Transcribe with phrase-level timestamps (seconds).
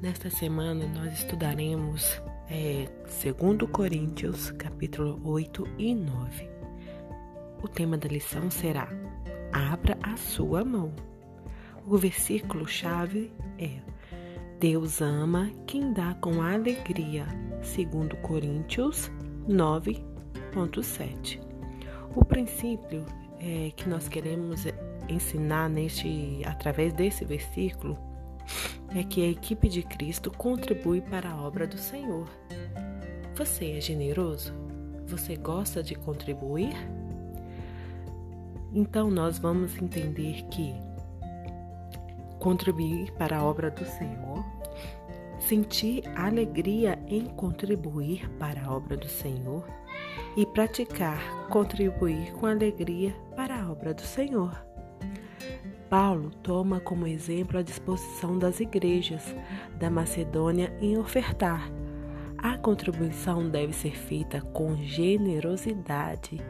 [0.00, 6.48] Nesta semana nós estudaremos é, 2 Coríntios, capítulo 8 e 9.
[7.60, 8.88] O tema da lição será
[9.52, 10.94] Abra a sua mão.
[11.84, 13.80] O versículo-chave é
[14.60, 17.26] Deus ama quem dá com alegria,
[17.56, 19.10] 2 Coríntios
[19.48, 21.40] 9.7.
[22.14, 23.04] O princípio
[23.40, 24.66] é, que nós queremos
[25.08, 28.13] ensinar neste, através desse versículo
[28.94, 32.28] é que a equipe de Cristo contribui para a obra do Senhor.
[33.34, 34.54] Você é generoso?
[35.08, 36.74] Você gosta de contribuir?
[38.72, 40.72] Então nós vamos entender que
[42.38, 44.44] contribuir para a obra do Senhor,
[45.40, 49.66] sentir alegria em contribuir para a obra do Senhor
[50.36, 54.73] e praticar contribuir com alegria para a obra do Senhor.
[55.94, 59.32] Paulo toma como exemplo a disposição das igrejas
[59.78, 61.70] da Macedônia em ofertar.
[62.36, 66.40] A contribuição deve ser feita com generosidade.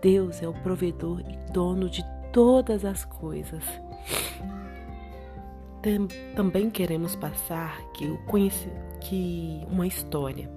[0.00, 3.62] Deus é o provedor e dono de todas as coisas.
[6.34, 8.08] Também queremos passar que,
[9.02, 10.50] que uma história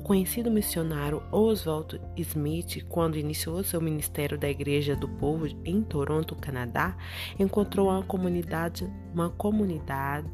[0.00, 6.34] o conhecido missionário Oswald Smith, quando iniciou seu ministério da Igreja do Povo em Toronto,
[6.34, 6.96] Canadá,
[7.38, 10.26] encontrou uma comunidade, uma comunidade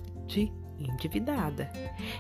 [0.79, 1.69] endividada.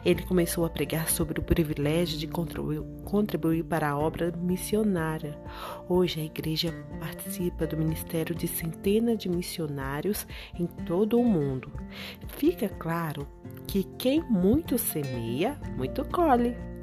[0.04, 5.38] Ele começou a pregar sobre o privilégio de contribuir, contribuir, para a obra missionária.
[5.88, 10.26] Hoje a igreja participa do ministério de centenas de missionários
[10.58, 11.70] em todo o mundo.
[12.26, 13.24] Fica claro
[13.68, 16.75] que quem muito semeia, muito colhe.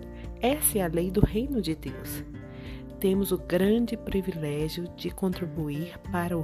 [0.44, 2.22] Essa é a lei do reino de Deus.
[3.00, 6.44] Temos o grande privilégio de contribuir para o,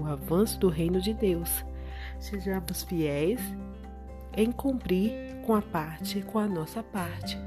[0.00, 1.64] o avanço do reino de Deus.
[2.18, 3.40] Sejamos fiéis
[4.36, 5.12] em cumprir
[5.46, 7.38] com a parte, com a nossa parte.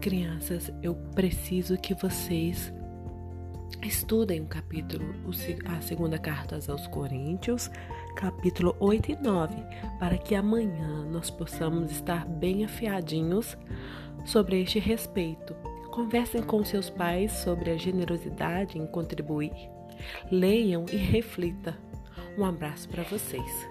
[0.00, 2.72] Crianças, eu preciso que vocês
[3.82, 5.04] estudem o capítulo,
[5.66, 7.68] a segunda carta aos Coríntios,
[8.14, 9.56] capítulo 8 e 9,
[9.98, 13.58] para que amanhã nós possamos estar bem afiadinhos
[14.24, 15.54] sobre este respeito.
[15.90, 19.52] Conversem com seus pais sobre a generosidade em contribuir.
[20.30, 21.76] Leiam e reflita.
[22.36, 23.68] Um abraço para vocês.